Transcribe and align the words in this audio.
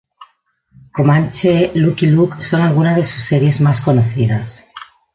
Comanche, 0.93 1.73
Lucky 1.75 2.07
Luke, 2.07 2.41
son 2.43 2.61
algunas 2.63 2.95
de 2.95 3.03
sus 3.03 3.21
series 3.23 3.61
más 3.61 3.81
conocidas. 3.81 4.67